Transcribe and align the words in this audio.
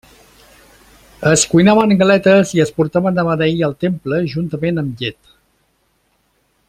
Es 1.31 1.43
cuinaven 1.51 1.93
galetes 1.99 2.53
i 2.59 2.63
es 2.65 2.71
portaven 2.79 3.21
a 3.25 3.27
beneir 3.29 3.61
al 3.69 3.77
temple 3.85 4.23
juntament 4.35 4.85
amb 4.85 5.05
llet. 5.05 5.35